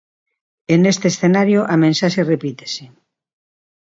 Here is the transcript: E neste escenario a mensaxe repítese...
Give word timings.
E 0.73 0.75
neste 0.83 1.05
escenario 1.13 1.59
a 1.73 1.75
mensaxe 1.83 2.21
repítese... 2.33 2.83